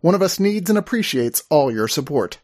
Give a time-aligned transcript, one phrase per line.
[0.00, 2.38] One of Us needs and appreciates all your support.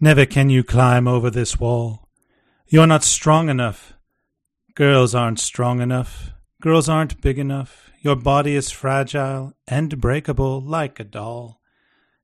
[0.00, 2.10] Never can you climb over this wall.
[2.68, 3.94] You're not strong enough.
[4.74, 6.32] Girls aren't strong enough.
[6.60, 7.90] Girls aren't big enough.
[8.02, 11.58] Your body is fragile and breakable like a doll.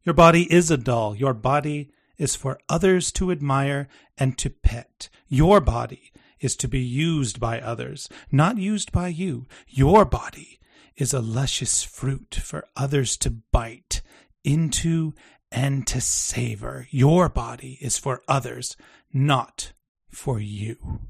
[0.02, 1.14] Your body is a doll.
[1.14, 5.08] Your body is for others to admire and to pet.
[5.28, 9.46] Your body is to be used by others, not used by you.
[9.68, 10.58] Your body
[10.96, 14.02] is a luscious fruit for others to bite
[14.44, 15.14] into
[15.52, 16.86] and to savor.
[16.90, 18.76] Your body is for others,
[19.12, 19.72] not
[20.08, 21.00] for you.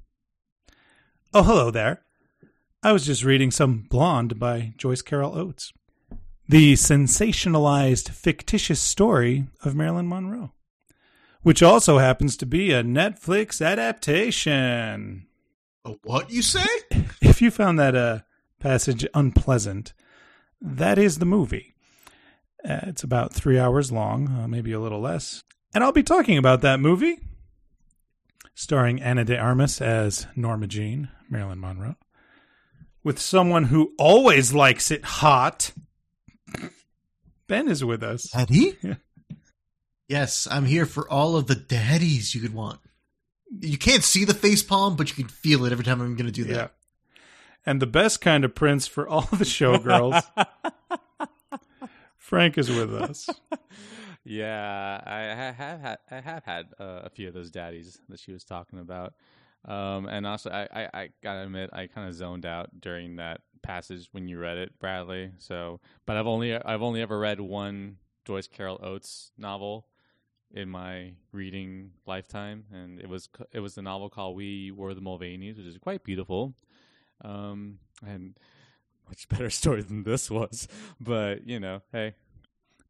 [1.33, 2.03] Oh, hello there.
[2.83, 5.73] I was just reading some Blonde by Joyce Carol Oates,
[6.51, 10.51] the sensationalized fictitious story of Marilyn Monroe,
[11.43, 15.29] which also happens to be a Netflix adaptation.
[15.85, 16.67] A what you say?
[17.23, 18.21] If you found that uh,
[18.59, 19.95] passage unpleasant,
[20.61, 21.75] that is the movie.
[22.65, 25.45] Uh, it's about three hours long, uh, maybe a little less.
[25.73, 27.21] And I'll be talking about that movie,
[28.57, 31.95] starring Ana de Armas as Norma Jean, Marilyn Monroe,
[33.05, 35.73] with someone who always likes it hot.
[37.51, 38.31] Ben is with us.
[38.31, 38.79] Daddy?
[38.83, 38.95] Yeah.
[40.09, 42.81] Yes, I'm here for all of the daddies you could want.
[43.61, 46.27] You can't see the face palm, but you can feel it every time I'm going
[46.27, 46.53] to do that.
[46.53, 47.21] Yeah.
[47.65, 50.21] And the best kind of prince for all the showgirls.
[52.17, 53.29] Frank is with us.
[54.25, 58.33] Yeah, I have had I have had uh, a few of those daddies that she
[58.33, 59.15] was talking about,
[59.65, 63.43] um, and also I, I, I gotta admit I kind of zoned out during that
[63.63, 65.33] passage when you read it, Bradley.
[65.39, 69.87] So, but I've only I've only ever read one Joyce Carol Oates novel
[70.53, 75.01] in my reading lifetime, and it was it was the novel called We Were the
[75.01, 76.55] Mulvaneys, which is quite beautiful,
[77.23, 78.37] um, and
[79.09, 80.69] much better story than this was.
[81.01, 82.15] But you know, hey,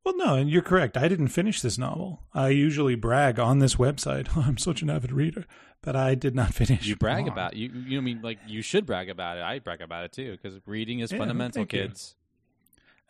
[0.05, 0.97] Well, no, and you're correct.
[0.97, 2.23] I didn't finish this novel.
[2.33, 4.29] I usually brag on this website.
[4.37, 5.45] Oh, I'm such an avid reader,
[5.83, 6.87] but I did not finish.
[6.87, 7.33] you brag Blonde.
[7.33, 9.43] about you you know I mean like you should brag about it.
[9.43, 11.83] I brag about it too because reading is Yeah, fundamental, thank you.
[11.89, 12.15] kids.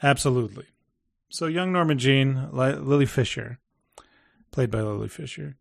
[0.02, 0.66] Absolutely.
[1.28, 3.58] So, young Norma Jean, Li- Lily Fisher,
[4.50, 5.56] played by Lily Fisher,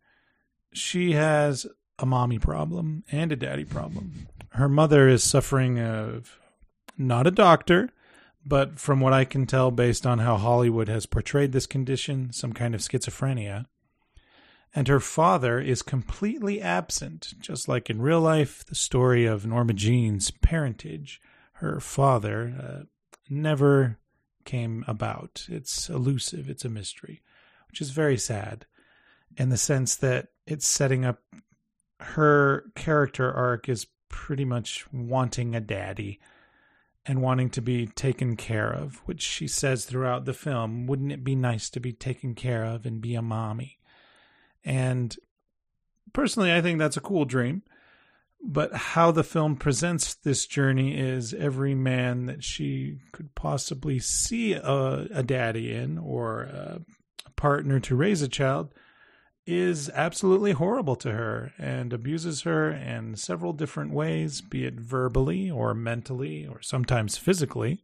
[0.72, 1.66] she has
[1.98, 4.26] a mommy problem and a daddy problem.
[4.52, 6.40] Her mother is suffering of
[6.98, 7.90] not a doctor,
[8.44, 12.52] but from what I can tell, based on how Hollywood has portrayed this condition, some
[12.52, 13.66] kind of schizophrenia.
[14.74, 19.72] And her father is completely absent, just like in real life, the story of Norma
[19.72, 21.20] Jean's parentage.
[21.54, 22.84] Her father uh,
[23.28, 23.98] never
[24.44, 25.46] came about.
[25.48, 27.20] It's elusive, it's a mystery,
[27.68, 28.66] which is very sad
[29.36, 31.22] in the sense that it's setting up
[32.00, 36.18] her character arc is pretty much wanting a daddy
[37.06, 41.24] and wanting to be taken care of, which she says throughout the film, wouldn't it
[41.24, 43.78] be nice to be taken care of and be a mommy?
[44.64, 45.16] And
[46.12, 47.62] personally, I think that's a cool dream.
[48.42, 54.54] But how the film presents this journey is every man that she could possibly see
[54.54, 56.80] a, a daddy in or a
[57.36, 58.72] partner to raise a child
[59.46, 65.50] is absolutely horrible to her and abuses her in several different ways, be it verbally
[65.50, 67.82] or mentally or sometimes physically.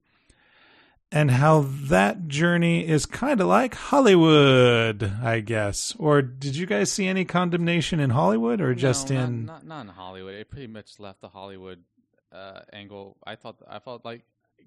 [1.12, 5.94] And how that journey is kind of like Hollywood, I guess.
[5.99, 9.47] Or did you guys see any condemnation in Hollywood or just No, not- in.
[9.47, 10.35] not, not in Hollywood.
[10.35, 11.85] It pretty much left the Hollywood
[12.32, 13.17] uh, angle.
[13.25, 14.23] I thought I felt like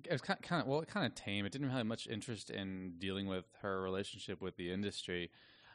[0.05, 1.45] it was kind of, kind of well, kind of tame.
[1.45, 5.29] It didn't really have much interest in dealing with her relationship with the industry.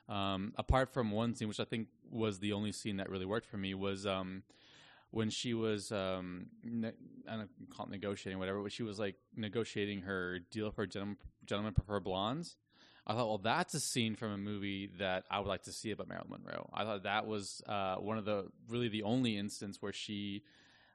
[0.08, 3.46] Um, apart from one scene, which I think was the only scene that really worked
[3.46, 4.42] for me, was um,
[5.10, 6.92] when she was um, ne-
[7.28, 8.62] I don't call it negotiating, whatever.
[8.62, 11.16] But she was like negotiating her deal for gentlemen,
[11.46, 12.56] gentlemen prefer blondes.
[13.06, 15.90] I thought, well, that's a scene from a movie that I would like to see
[15.90, 16.70] about Marilyn Monroe.
[16.72, 20.42] I thought that was uh, one of the really the only instance where she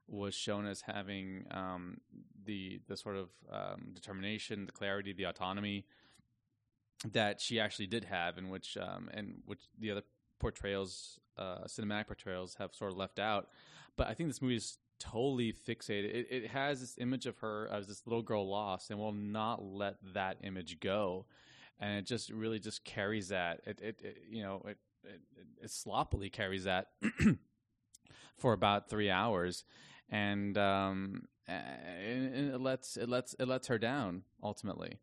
[0.08, 2.02] was shown as having um,
[2.46, 5.86] the the sort of um, determination, the clarity, the autonomy
[7.13, 10.04] that she actually did have, and which um, and which the other
[10.40, 13.50] portrayals, uh, cinematic portrayals, have sort of left out.
[13.96, 16.06] But I think this movie is totally fixated.
[16.13, 19.63] It, it has this image of her as this little girl lost, and will not
[19.63, 21.25] let that image go.
[21.80, 23.62] And it just really just carries that.
[23.66, 25.22] It, it, it you know it, it,
[25.63, 26.88] it sloppily carries that
[28.38, 29.63] for about three hours,
[30.10, 35.00] and um, and it lets it lets it lets her down ultimately.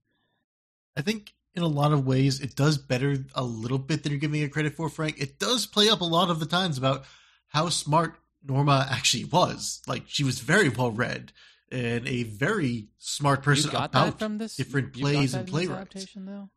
[0.96, 4.20] I think in a lot of ways it does better a little bit than you're
[4.20, 5.20] giving it credit for, Frank.
[5.20, 7.04] It does play up a lot of the times about
[7.48, 8.16] how smart
[8.46, 9.80] Norma actually was.
[9.86, 11.32] Like she was very well read
[11.72, 16.06] and a very smart person about from this different plays and that in this playwrights.
[16.14, 16.50] though.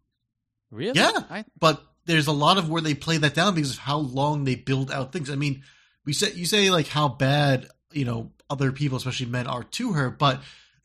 [0.69, 0.99] Really?
[0.99, 1.23] Yeah.
[1.29, 4.43] I, but there's a lot of where they play that down because of how long
[4.43, 5.29] they build out things.
[5.29, 5.63] I mean,
[6.05, 9.93] we say you say like how bad you know other people, especially men, are to
[9.93, 10.41] her, but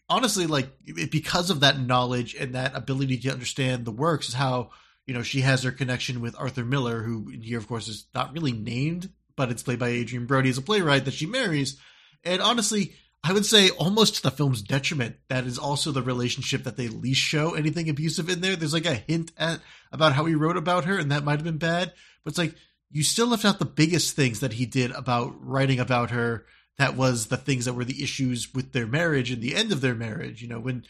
[0.09, 4.35] honestly, like it, because of that knowledge and that ability to understand the works, is
[4.35, 4.71] how
[5.06, 8.33] you know she has her connection with Arthur Miller, who here, of course, is not
[8.33, 11.79] really named, but it's played by Adrien Brody as a playwright that she marries.
[12.25, 16.65] And honestly, I would say almost to the film's detriment, that is also the relationship
[16.65, 18.55] that they least show anything abusive in there.
[18.55, 19.61] There's like a hint at
[19.93, 21.93] about how he wrote about her, and that might have been bad.
[22.23, 22.55] But it's like
[22.91, 26.45] you still left out the biggest things that he did about writing about her.
[26.79, 29.81] That was the things that were the issues with their marriage and the end of
[29.81, 30.43] their marriage.
[30.43, 30.85] You know, when,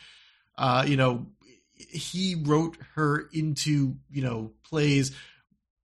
[0.57, 1.27] uh, you know,
[1.73, 5.13] he wrote her into, you know, plays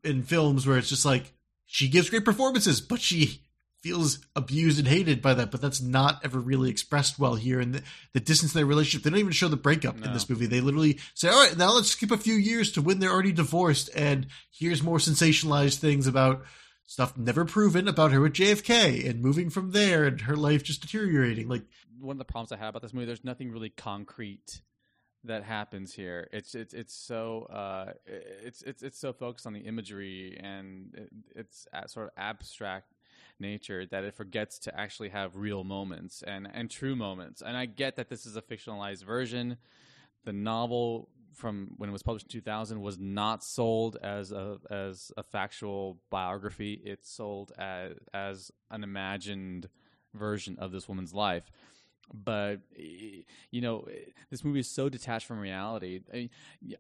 [0.02, 1.32] and films where it's just like
[1.66, 3.42] she gives great performances, but she
[3.82, 5.50] feels abused and hated by that.
[5.50, 7.60] But that's not ever really expressed well here.
[7.60, 7.82] And the,
[8.12, 10.46] the distance in their relationship, they don't even show the breakup in this movie.
[10.46, 13.32] They literally say, all right, now let's skip a few years to when they're already
[13.32, 13.90] divorced.
[13.94, 16.44] And here's more sensationalized things about
[16.90, 20.82] stuff never proven about her with JFK and moving from there and her life just
[20.82, 21.46] deteriorating.
[21.46, 21.62] Like,
[22.00, 24.60] one of the problems I have about this movie, there's nothing really concrete
[25.22, 26.28] that happens here.
[26.32, 31.10] It's it's it's so uh, it's it's it's so focused on the imagery and it,
[31.36, 32.92] it's sort of abstract
[33.38, 37.40] nature that it forgets to actually have real moments and and true moments.
[37.40, 39.58] And I get that this is a fictionalized version.
[40.24, 41.08] The novel
[41.40, 45.98] from when it was published in 2000 was not sold as a as a factual
[46.10, 46.74] biography.
[46.84, 49.68] It sold as as an imagined
[50.14, 51.50] version of this woman's life
[52.12, 53.86] but you know
[54.30, 56.28] this movie is so detached from reality I,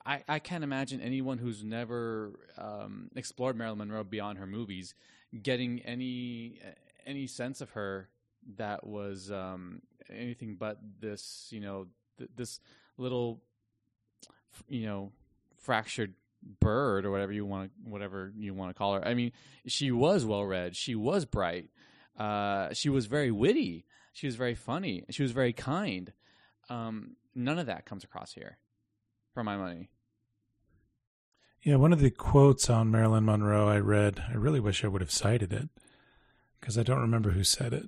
[0.04, 4.94] I, I can't imagine anyone who's never um, explored marilyn monroe beyond her movies
[5.42, 6.60] getting any
[7.06, 8.08] any sense of her
[8.56, 11.86] that was um, anything but this you know
[12.18, 12.60] th- this
[12.96, 13.42] little
[14.68, 15.12] you know
[15.58, 16.14] fractured
[16.58, 19.30] bird or whatever you want to whatever you want to call her i mean
[19.66, 21.68] she was well read she was bright
[22.18, 25.04] uh, she was very witty she was very funny.
[25.10, 26.12] She was very kind.
[26.68, 28.58] Um, none of that comes across here,
[29.32, 29.88] for my money.
[31.62, 35.02] Yeah, one of the quotes on Marilyn Monroe I read, I really wish I would
[35.02, 35.68] have cited it
[36.58, 37.84] because I don't remember who said it.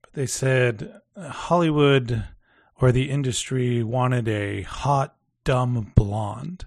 [0.00, 2.24] But they said Hollywood
[2.80, 5.16] or the industry wanted a hot,
[5.48, 6.66] dumb blonde,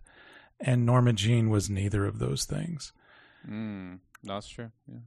[0.59, 2.93] and Norma Jean was neither of those things.
[3.47, 4.71] Mm, that's true.
[4.87, 5.01] Yeah.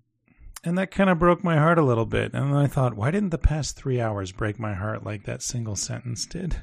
[0.62, 2.32] And that kind of broke my heart a little bit.
[2.34, 5.42] And then I thought, why didn't the past three hours break my heart like that
[5.42, 6.56] single sentence did?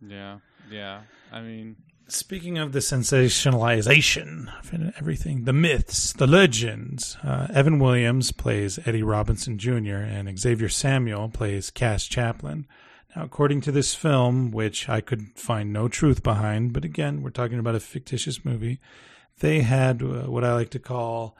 [0.00, 0.38] Yeah.
[0.70, 1.00] Yeah.
[1.32, 8.30] I mean, Speaking of the sensationalization of everything, the myths, the legends, uh, Evan Williams
[8.32, 12.66] plays Eddie Robinson Jr., and Xavier Samuel plays Cass Chaplin.
[13.14, 17.30] Now, according to this film, which I could find no truth behind, but again, we're
[17.30, 18.78] talking about a fictitious movie,
[19.40, 21.36] they had uh, what I like to call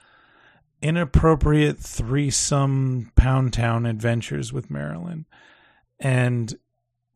[0.81, 5.25] inappropriate threesome Pound Town adventures with Marilyn.
[5.99, 6.53] And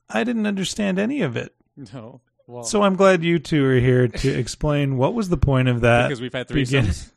[0.09, 1.53] I didn't understand any of it.
[1.93, 2.21] no.
[2.49, 5.81] Well, So I'm glad you two are here to explain what was the point of
[5.81, 6.07] that.
[6.07, 7.11] because we've had threesomes.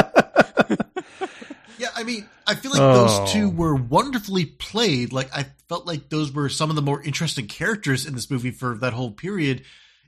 [1.81, 2.93] Yeah, I mean, I feel like Oh.
[3.07, 3.49] those two oh.
[3.49, 5.11] were wonderfully played.
[5.11, 8.51] Like I felt like those were some of the more interesting characters in this movie
[8.51, 9.63] for that whole period,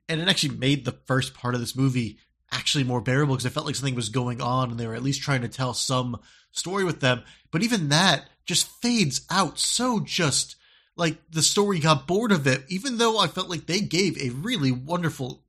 [0.07, 2.19] and it actually made the first part of this movie
[2.51, 5.01] actually more bearable because I felt like something was going on and they were at
[5.01, 6.19] least trying to tell some
[6.51, 7.23] story with them.
[7.51, 10.55] But even that just fades out so just
[10.95, 12.63] like the story got bored of it.
[12.69, 15.43] Even though I felt like they gave a really wonderful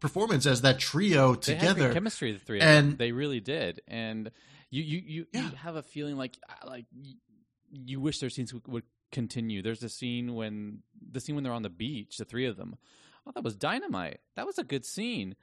[0.00, 1.80] performance as that trio They had together.
[1.84, 2.84] great chemistry, the three of them.
[2.90, 3.80] And- They really did.
[3.88, 4.30] And
[4.70, 5.42] you, you, you, Yeah.
[5.50, 7.14] you have a feeling like, uh, like y-
[7.70, 9.62] you wish their scenes would, would continue.
[9.62, 12.76] There's the scene when the scene when they're on the beach, the three of them.
[13.26, 14.20] Oh, that was dynamite.
[14.36, 15.34] That was a good scene.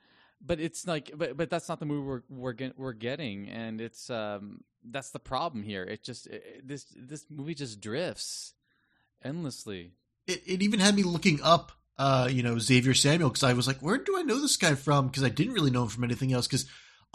[0.41, 3.79] But it's like, but but that's not the movie we're we're get, we're getting, and
[3.79, 5.83] it's um that's the problem here.
[5.83, 8.53] It just it, this this movie just drifts
[9.23, 9.91] endlessly.
[10.27, 13.67] It it even had me looking up, uh, you know, Xavier Samuel because I was
[13.67, 15.07] like, where do I know this guy from?
[15.07, 16.47] Because I didn't really know him from anything else.
[16.47, 16.65] Because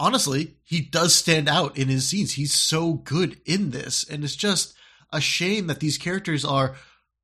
[0.01, 2.33] honestly, he does stand out in his scenes.
[2.33, 4.73] He's so good in this, and it's just
[5.13, 6.75] a shame that these characters are.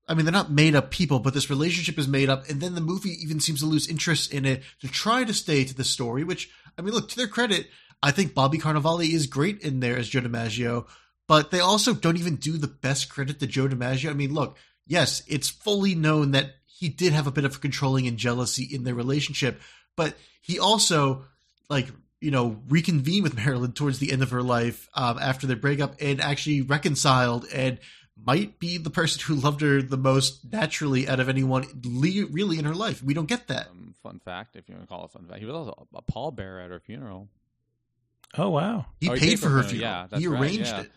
[0.08, 2.76] I mean, they're not made up people, but this relationship is made up, and then
[2.76, 5.84] the movie even seems to lose interest in it to try to stay to the
[5.84, 6.24] story.
[6.24, 7.68] Which, I mean, look to their credit,
[8.02, 10.86] I think Bobby Cannavale is great in there as Joe DiMaggio,
[11.28, 14.12] but they also don't even do the best credit to Joe DiMaggio.
[14.12, 14.56] I mean, look,
[14.86, 18.84] yes, it's fully known that he did have a bit of controlling and jealousy in
[18.84, 19.60] their relationship,
[19.96, 21.26] but he also
[21.70, 21.88] like
[22.22, 25.96] you know reconvene with Marilyn towards the end of her life um, after their breakup
[26.02, 27.80] and actually reconciled and
[28.26, 32.58] might be the person who loved her the most naturally out of anyone le- really
[32.58, 33.04] in her life.
[33.04, 33.68] We don't get that.
[33.70, 36.02] Um, fun fact, if you want to call it fun fact, he was also a
[36.02, 37.28] pallbearer at her funeral.
[38.36, 38.88] Oh wow.
[39.00, 39.70] He Oh, he paid for her funeral.
[39.70, 39.92] funeral.
[40.02, 40.82] Yeah, that's he right, arranged yeah.
[40.82, 40.92] it.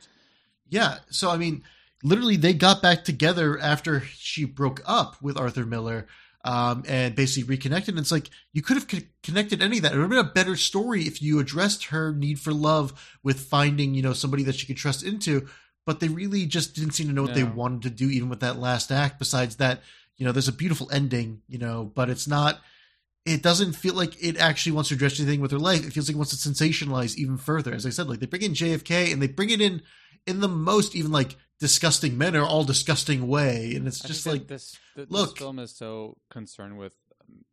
[0.71, 0.99] Yeah.
[1.11, 1.63] So I mean,
[2.03, 6.07] literally, they got back together after she broke up with Arthur Miller,
[6.45, 7.95] um, and basically reconnected.
[7.95, 9.93] And it's like you could have co- connected any of that.
[9.93, 13.41] It would have been a better story if you addressed her need for love with
[13.41, 15.49] finding, you know, somebody that she could trust into.
[15.87, 18.41] But they really just didn't seem to know what they wanted to do, even with
[18.41, 19.19] that last act.
[19.19, 19.81] Besides that,
[20.17, 22.61] you know, there's a beautiful ending, you know, but it's not.
[23.27, 25.87] It doesn't feel like it actually wants to address anything with her life.
[25.87, 27.73] It feels like it wants to sensationalize even further.
[27.73, 29.83] As I said, like they bring in JFK and they bring it in
[30.27, 34.27] in the most even like disgusting men are all disgusting way, and it's I just
[34.27, 35.31] like this th- look.
[35.31, 36.95] this film is so concerned with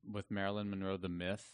[0.10, 1.48] with Marilyn Monroe the myth,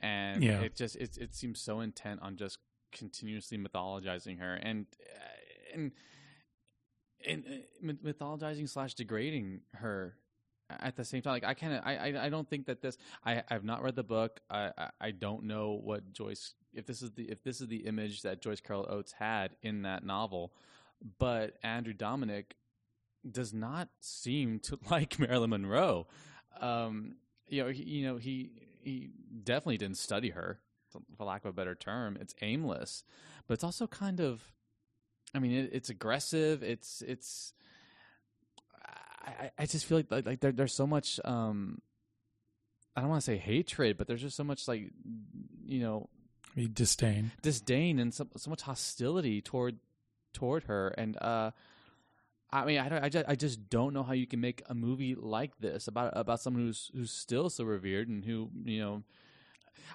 [0.00, 0.60] and Yeah.
[0.60, 2.58] it just it it seems so intent on just
[2.92, 5.92] continuously mythologizing her and uh, and
[7.26, 10.16] and uh, mythologizing slash degrading her
[10.80, 11.34] at the same time.
[11.34, 14.02] Like I kind I, I I don't think that this I I've not read the
[14.02, 14.40] book.
[14.50, 17.86] I, I I don't know what Joyce if this is the if this is the
[17.86, 20.52] image that Joyce Carol Oates had in that novel,
[21.18, 22.52] but Andrew Dominik
[23.28, 26.06] does not seem to like Marilyn Monroe.
[26.60, 27.16] Um,
[27.48, 28.50] you know, he, you know, he
[28.82, 29.10] he
[29.42, 30.60] definitely didn't study her,
[31.16, 32.16] for lack of a better term.
[32.20, 33.04] It's aimless,
[33.46, 34.42] but it's also kind of,
[35.34, 36.62] I mean, it, it's aggressive.
[36.62, 37.52] It's it's.
[39.40, 41.20] I, I- just feel like like, like there, there's so much.
[41.24, 41.80] Um,
[42.96, 44.90] I don't want to say hatred, but there's just so much like,
[45.64, 46.08] you know,
[46.72, 47.30] disdain.
[47.42, 49.78] disdain and so, so much hostility toward
[50.32, 51.50] toward her and uh
[52.52, 54.74] I mean I don't, I just I just don't know how you can make a
[54.74, 59.02] movie like this about about someone who's who's still so revered and who you know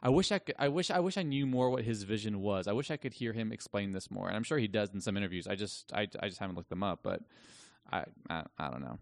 [0.04, 2.68] I wish I could I wish I wish I knew more what his vision was.
[2.68, 4.28] I wish I could hear him explain this more.
[4.28, 5.48] And I'm sure he does in some interviews.
[5.48, 7.22] I just I I just haven't looked them up, but
[7.92, 8.98] I I, I don't know.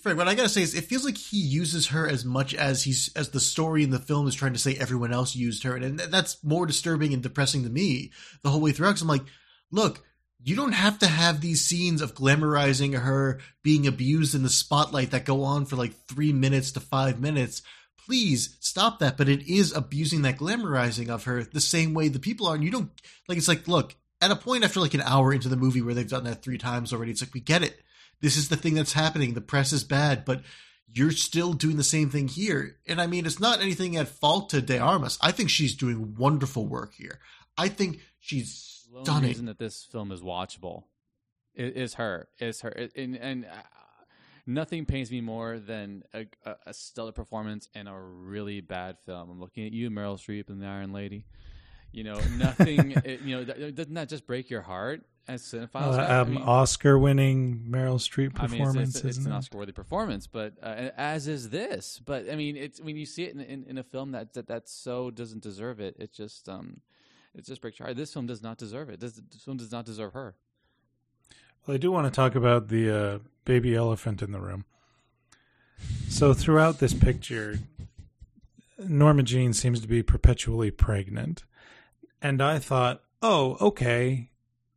[0.00, 2.82] Frank, what I gotta say is, it feels like he uses her as much as
[2.82, 5.74] he's as the story in the film is trying to say everyone else used her,
[5.76, 8.88] and, and that's more disturbing and depressing to me the whole way through.
[8.88, 9.24] Because I'm like,
[9.70, 10.02] look,
[10.42, 15.10] you don't have to have these scenes of glamorizing her being abused in the spotlight
[15.12, 17.62] that go on for like three minutes to five minutes.
[18.06, 19.16] Please stop that.
[19.16, 22.54] But it is abusing that glamorizing of her the same way the people are.
[22.54, 22.90] And you don't
[23.28, 23.38] like.
[23.38, 26.08] It's like, look, at a point after like an hour into the movie where they've
[26.08, 27.80] done that three times already, it's like we get it
[28.20, 29.34] this is the thing that's happening.
[29.34, 30.42] The press is bad, but
[30.94, 32.76] you're still doing the same thing here.
[32.86, 35.18] And I mean, it's not anything at fault to De Armas.
[35.20, 37.18] I think she's doing wonderful work here.
[37.56, 39.28] I think she's The only stunning.
[39.28, 40.84] reason that this film is watchable
[41.54, 42.28] is, is her.
[42.38, 42.88] Is her.
[42.94, 43.62] And, and uh,
[44.46, 46.26] nothing pains me more than a,
[46.66, 49.30] a, stellar performance in a really bad film.
[49.30, 51.24] I'm looking at you, Meryl Streep, and the Iron Lady.
[51.90, 52.92] You know, nothing.
[53.04, 55.98] it, you know, doesn't that just break your heart as cinephiles?
[55.98, 58.76] Uh, I um, mean- Oscar-winning Meryl Streep performance.
[58.76, 59.32] I mean, it's, it's, it's an?
[59.32, 62.00] Oscar-worthy performance, but uh, as is this.
[62.04, 64.48] But I mean, it's when you see it in, in, in a film that, that
[64.48, 65.96] that so doesn't deserve it.
[65.98, 66.80] It just um,
[67.34, 67.96] it just breaks your heart.
[67.96, 69.00] This film does not deserve it.
[69.00, 70.34] This, this film does not deserve her.
[71.66, 74.64] Well, I do want to talk about the uh, baby elephant in the room.
[76.08, 77.60] So throughout this picture,
[78.78, 81.44] Norma Jean seems to be perpetually pregnant.
[82.20, 84.30] And I thought, oh, okay,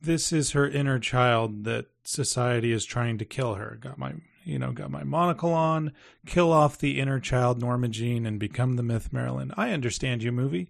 [0.05, 3.77] this is her inner child that society is trying to kill her.
[3.79, 5.91] Got my, you know, got my monocle on,
[6.25, 9.53] kill off the inner child Norma Jean and become the myth Marilyn.
[9.57, 10.69] I understand you, movie.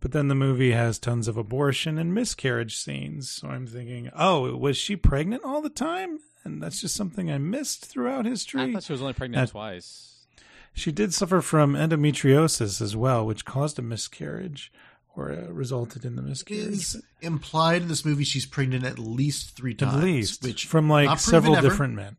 [0.00, 3.30] But then the movie has tons of abortion and miscarriage scenes.
[3.30, 6.20] So I'm thinking, oh, was she pregnant all the time?
[6.42, 8.62] And that's just something I missed throughout history.
[8.62, 10.06] I thought she was only pregnant twice.
[10.72, 14.72] She did suffer from endometriosis as well, which caused a miscarriage
[15.20, 16.72] or uh, resulted in the miscarriage.
[16.72, 19.96] is implied in this movie she's pregnant at least three times.
[19.96, 21.68] At least which from like several ever.
[21.68, 22.16] different men.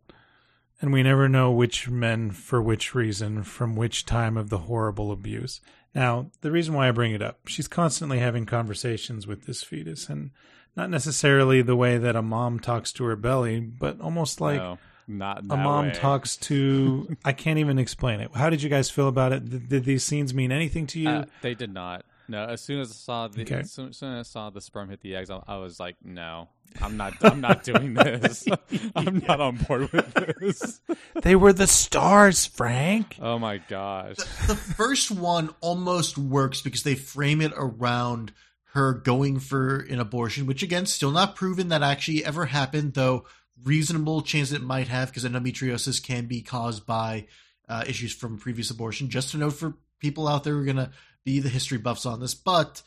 [0.82, 5.12] And we never know which men for which reason, from which time of the horrible
[5.12, 5.62] abuse.
[5.94, 10.10] Now, the reason why I bring it up, she's constantly having conversations with this fetus,
[10.10, 10.32] and
[10.76, 14.80] not necessarily the way that a mom talks to her belly, but almost like no,
[15.08, 15.94] not a mom way.
[15.94, 17.16] talks to.
[17.26, 18.32] I can't even explain it.
[18.34, 19.50] How did you guys feel about it?
[19.50, 21.10] Did, did these scenes mean anything to you?
[21.10, 22.06] Uh, they did not.
[22.32, 23.56] No, as soon as I saw the Okay.
[23.60, 25.80] as soon, as soon as I saw the sperm hit the eggs, I, I was
[25.80, 26.48] like, no,
[26.82, 27.14] I'm not.
[27.22, 28.48] I'm not doing this.
[28.96, 30.80] I'm not on board with this.
[31.22, 33.18] they were the stars, Frank.
[33.22, 34.16] Oh my gosh.
[34.48, 38.32] the first one almost works because they frame it around
[38.74, 43.26] her going for an abortion, which again, still not proven that actually ever happened, though
[43.64, 47.28] reasonable chance it might have because endometriosis can be caused by
[47.68, 49.10] uh, issues from previous abortion.
[49.10, 50.92] Just to note for people out there who are going to
[51.24, 52.82] be the history buffs on this, but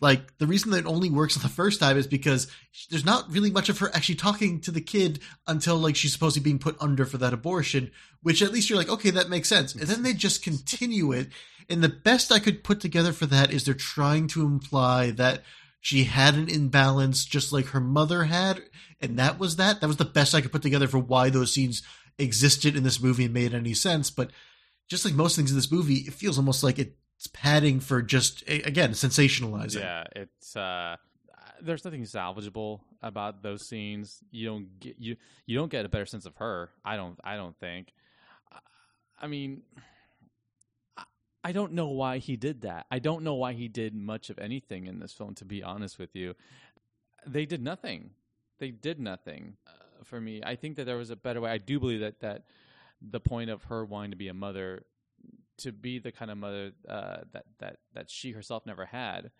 [0.00, 2.46] like the reason that it only works on the first time is because
[2.88, 6.34] there's not really much of her actually talking to the kid until like she's supposed
[6.34, 7.90] to be being put under for that abortion,
[8.22, 9.74] which at least you're like, okay, that makes sense.
[9.74, 11.28] And then they just continue it.
[11.68, 15.42] And the best I could put together for that is they're trying to imply that
[15.80, 18.62] she had an imbalance just like her mother had.
[19.00, 19.80] And that was that.
[19.80, 21.82] That was the best I could put together for why those scenes
[22.18, 24.10] existed in this movie and made any sense.
[24.10, 24.30] But
[24.88, 26.78] just like most things in this movie, it feels almost like
[27.20, 29.80] it's padding for just, again, sensationalizing.
[29.80, 30.96] Yeah, it's uh
[31.60, 34.20] there's nothing salvageable about those scenes.
[34.30, 36.70] You don't get you you don't get a better sense of her.
[36.82, 37.92] I don't I don't think.
[39.20, 39.60] I mean
[41.44, 42.86] I- don't know why he did that.
[42.90, 45.98] I don't know why he did much of anything in this film to be honest
[45.98, 46.34] with you.
[47.26, 48.12] They did nothing.
[48.60, 50.40] They did nothing uh, for me.
[50.42, 51.50] I think that there was a better way.
[51.50, 52.44] I do believe that that
[53.02, 54.84] the point of her wanting to be a mother
[55.60, 59.30] to be the kind of mother uh, that that that she herself never had.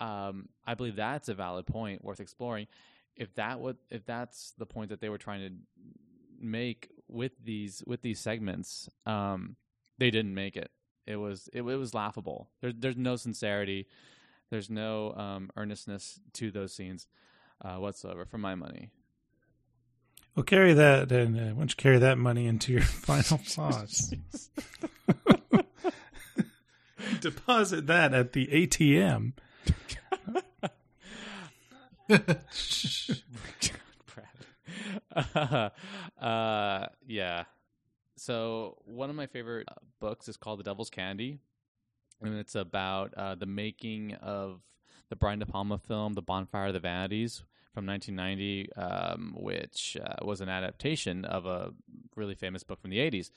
[0.00, 2.66] Um, I believe that's a valid point worth exploring.
[3.16, 5.54] If that would, if that's the point that they were trying to
[6.40, 9.56] make with these with these segments, um,
[9.98, 10.70] they didn't make it.
[11.06, 12.48] It was it, it was laughable.
[12.60, 13.86] There's there's no sincerity.
[14.50, 17.06] There's no um, earnestness to those scenes
[17.64, 18.90] uh, whatsoever, for my money.
[20.34, 24.14] Well, carry that, and uh, why don't you carry that money into your final thoughts?
[27.20, 29.34] Deposit that at the ATM.
[35.14, 35.14] Brad.
[36.20, 37.44] uh, yeah.
[38.16, 41.40] So one of my favorite uh, books is called The Devil's Candy,
[42.22, 44.62] and it's about uh, the making of
[45.10, 50.24] the Brian De Palma film, The Bonfire of the Vanities, from 1990, um, which uh,
[50.24, 51.72] was an adaptation of a
[52.16, 53.30] really famous book from the 80s,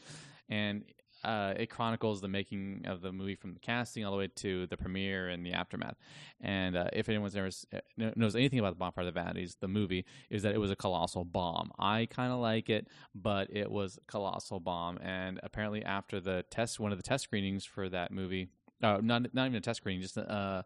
[0.49, 0.83] and
[1.25, 4.67] uh, it chronicles the making of the movie from the casting all the way to
[4.67, 5.95] the premiere and the aftermath.
[6.39, 7.09] And uh, if
[7.47, 10.53] s- uh, kn- knows anything about the Bonfire of the Vanities, the movie is that
[10.53, 11.71] it was a colossal bomb.
[11.79, 14.99] I kind of like it, but it was a colossal bomb.
[15.01, 18.49] And apparently, after the test, one of the test screenings for that movie,
[18.83, 20.61] uh, not not even a test screening, just uh,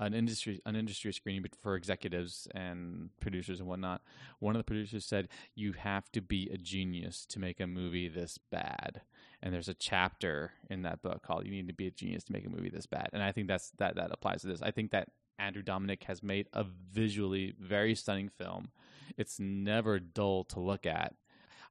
[0.00, 4.02] an industry an industry screening for executives and producers and whatnot.
[4.40, 8.08] One of the producers said, "You have to be a genius to make a movie
[8.08, 9.02] this bad."
[9.42, 12.32] And there's a chapter in that book called "You Need to Be a Genius to
[12.32, 14.62] Make a Movie This Bad." And I think that's that that applies to this.
[14.62, 18.72] I think that Andrew Dominik has made a visually very stunning film.
[19.16, 21.14] It's never dull to look at.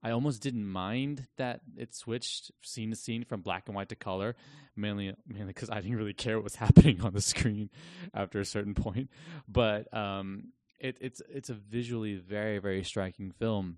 [0.02, 3.96] I almost didn't mind that it switched scene to scene from black and white to
[3.96, 4.36] color,
[4.76, 7.70] mainly mainly because I didn't really care what was happening on the screen
[8.14, 9.10] after a certain point.
[9.48, 13.78] But um, it, it's it's a visually very very striking film,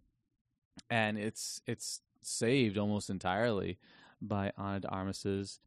[0.90, 3.80] and it's it's saved almost entirely
[4.22, 5.60] by Ana de Armas's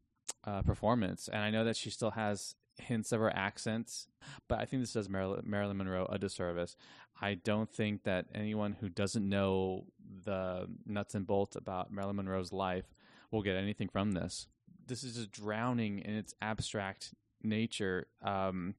[0.45, 1.27] uh, performance.
[1.27, 4.07] And I know that she still has hints of her accents,
[4.47, 6.75] but I think this does Marilyn, Marilyn Monroe a disservice.
[7.21, 9.85] I don't think that anyone who doesn't know
[10.25, 12.93] the nuts and bolts about Marilyn Monroe's life
[13.31, 14.47] will get anything from this.
[14.87, 18.07] This is just drowning in its abstract nature.
[18.21, 18.75] Um,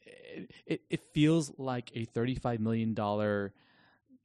[0.00, 3.52] it, it, it feels like a thirty-five million dollar,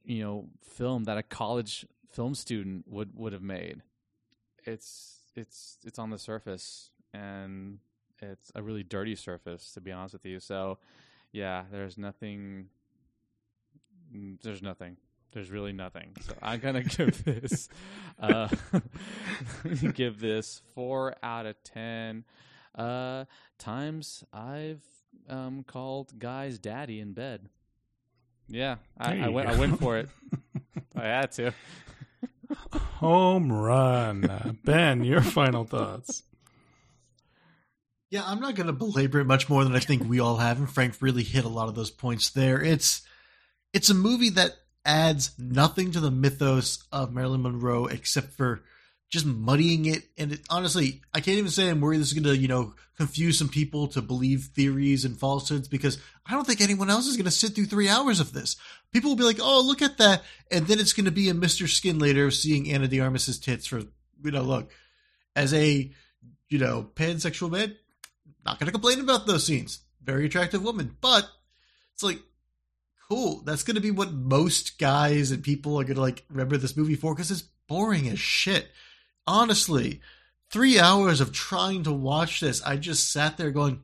[0.04, 3.82] you know, film that a college film student would would have made.
[4.64, 7.78] It's it's it's on the surface and
[8.20, 10.40] it's a really dirty surface to be honest with you.
[10.40, 10.78] So,
[11.32, 12.68] yeah, there's nothing.
[14.42, 14.96] There's nothing.
[15.32, 16.12] There's really nothing.
[16.20, 17.68] So I'm gonna give this.
[18.20, 18.48] Uh,
[19.94, 22.24] give this four out of ten.
[22.74, 23.24] Uh,
[23.58, 24.82] times I've
[25.28, 27.48] um, called guys daddy in bed.
[28.48, 29.48] Yeah, I, I went.
[29.48, 29.54] go.
[29.54, 30.08] I went for it.
[30.96, 31.52] I had to.
[32.98, 34.58] Home run.
[34.64, 36.22] Ben, your final thoughts.
[38.14, 40.58] Yeah, I'm not going to belabor it much more than I think we all have,
[40.58, 42.62] and Frank really hit a lot of those points there.
[42.62, 43.02] It's
[43.72, 44.52] it's a movie that
[44.84, 48.62] adds nothing to the mythos of Marilyn Monroe except for
[49.10, 50.04] just muddying it.
[50.16, 52.74] And it, honestly, I can't even say I'm worried this is going to, you know,
[52.96, 57.16] confuse some people to believe theories and falsehoods because I don't think anyone else is
[57.16, 58.54] going to sit through three hours of this.
[58.92, 60.22] People will be like, oh, look at that.
[60.52, 61.68] And then it's going to be a Mr.
[61.68, 64.70] Skin later seeing Ana de Armas's tits for, you know, look,
[65.34, 65.90] as a,
[66.48, 67.74] you know, pansexual man,
[68.44, 69.80] not going to complain about those scenes.
[70.02, 70.96] Very attractive woman.
[71.00, 71.28] But
[71.92, 72.20] it's like,
[73.08, 73.42] cool.
[73.44, 76.76] That's going to be what most guys and people are going to like remember this
[76.76, 78.68] movie for because it's boring as shit.
[79.26, 80.00] Honestly,
[80.50, 83.82] three hours of trying to watch this, I just sat there going,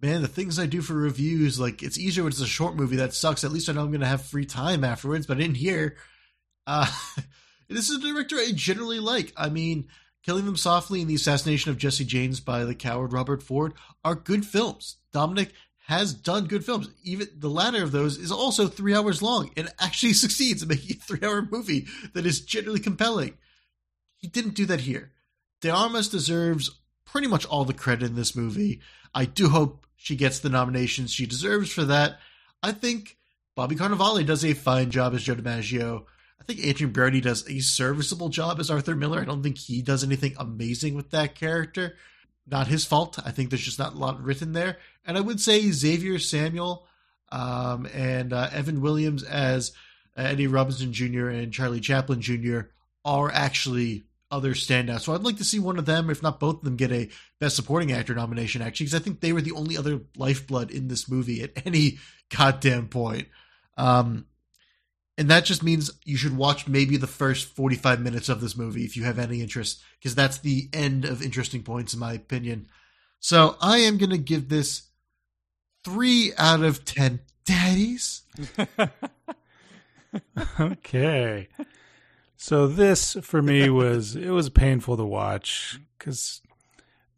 [0.00, 2.96] man, the things I do for reviews, like it's easier when it's a short movie
[2.96, 3.44] that sucks.
[3.44, 5.26] At least I know I'm going to have free time afterwards.
[5.26, 5.96] But in here,
[6.66, 6.86] uh,
[7.68, 9.32] this is a director I generally like.
[9.36, 9.88] I mean,
[10.24, 13.72] Killing Them Softly and The Assassination of Jesse James by the coward Robert Ford
[14.04, 14.96] are good films.
[15.14, 15.50] Dominik
[15.86, 16.88] has done good films.
[17.02, 20.96] Even the latter of those is also three hours long and actually succeeds in making
[20.96, 23.38] a three hour movie that is generally compelling.
[24.16, 25.12] He didn't do that here.
[25.60, 26.70] De Armas deserves
[27.04, 28.80] pretty much all the credit in this movie.
[29.14, 32.18] I do hope she gets the nominations she deserves for that.
[32.62, 33.16] I think
[33.56, 36.04] Bobby Cannavale does a fine job as Joe DiMaggio.
[36.40, 39.20] I think Adrien Brody does a serviceable job as Arthur Miller.
[39.20, 41.96] I don't think he does anything amazing with that character.
[42.46, 43.18] Not his fault.
[43.24, 44.78] I think there's just not a lot written there.
[45.04, 46.86] And I would say Xavier Samuel
[47.30, 49.72] um, and uh, Evan Williams as
[50.16, 51.28] uh, Eddie Robinson Jr.
[51.28, 52.60] and Charlie Chaplin Jr.
[53.04, 55.02] are actually other standouts.
[55.02, 57.08] So I'd like to see one of them, if not both of them, get a
[57.38, 60.88] Best Supporting Actor nomination, actually, because I think they were the only other lifeblood in
[60.88, 61.98] this movie at any
[62.34, 63.28] goddamn point.
[63.76, 64.26] Um,
[65.20, 68.86] and that just means you should watch maybe the first 45 minutes of this movie
[68.86, 72.68] if you have any interest, because that's the end of interesting points, in my opinion.
[73.18, 74.84] So I am going to give this
[75.84, 78.22] three out of 10 daddies.
[80.58, 81.48] okay.
[82.38, 86.40] So this for me was it was painful to watch because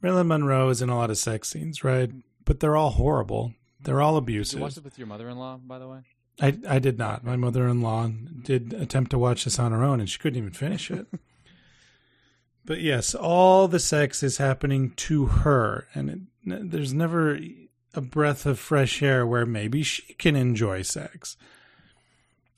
[0.01, 2.11] Marilyn Monroe is in a lot of sex scenes, right?
[2.45, 3.55] But they're all horrible.
[3.81, 4.61] They're all Did you abusive.
[4.61, 6.01] watch it with your mother-in-law, by the way?
[6.41, 7.25] I I did not.
[7.25, 8.11] My mother-in-law
[8.43, 11.07] did attempt to watch this on her own, and she couldn't even finish it.
[12.65, 16.11] but yes, all the sex is happening to her, and
[16.45, 17.39] it, there's never
[17.95, 21.37] a breath of fresh air where maybe she can enjoy sex.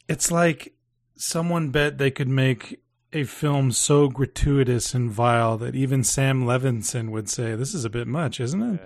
[0.08, 0.74] It's like
[1.16, 2.80] someone bet they could make
[3.12, 7.90] a film so gratuitous and vile that even Sam Levinson would say, "This is a
[7.90, 8.80] bit much, isn't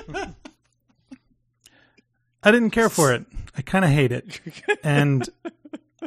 [0.00, 0.34] it?"
[2.42, 3.24] I didn't care for it.
[3.56, 4.40] I kind of hate it.
[4.84, 5.28] And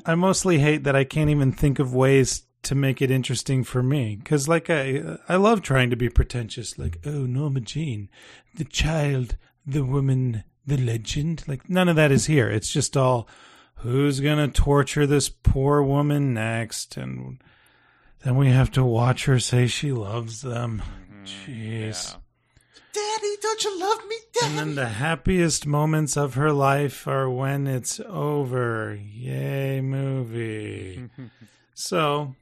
[0.06, 3.82] I mostly hate that I can't even think of ways to make it interesting for
[3.82, 8.10] me cuz like I I love trying to be pretentious like oh Norma Jean,
[8.56, 11.44] the child, the woman, the legend.
[11.48, 12.50] Like none of that is here.
[12.50, 13.30] It's just all
[13.76, 17.40] who's going to torture this poor woman next and
[18.24, 20.82] then we have to watch her say she loves them.
[21.12, 21.24] Mm-hmm.
[21.26, 22.12] Jeez.
[22.12, 22.20] Yeah.
[22.94, 24.46] Daddy, don't you love me, Daddy?
[24.48, 28.96] And then the happiest moments of her life are when it's over.
[28.96, 31.10] Yay, movie.
[31.74, 32.36] so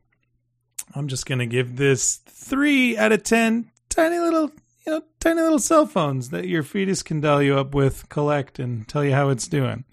[0.93, 4.51] I'm just going to give this three out of 10 tiny little,
[4.85, 8.59] you know, tiny little cell phones that your fetus can dial you up with, collect,
[8.59, 9.85] and tell you how it's doing.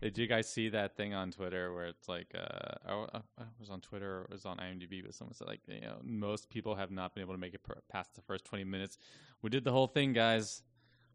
[0.00, 3.68] Did you guys see that thing on Twitter where it's like, uh, I I was
[3.68, 6.76] on Twitter or it was on IMDb, but someone said like, you know, most people
[6.76, 8.96] have not been able to make it per- past the first twenty minutes.
[9.42, 10.62] We did the whole thing, guys.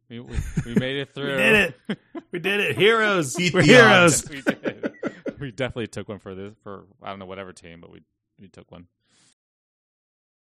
[0.10, 1.32] We we, we made it through.
[1.32, 1.56] We did
[1.90, 2.00] it.
[2.32, 2.78] We did it.
[2.78, 3.38] Heroes.
[3.54, 4.30] We're heroes.
[4.30, 4.92] we did.
[5.40, 8.02] We definitely took one for this for I don't know whatever team, but we
[8.40, 8.88] we took one.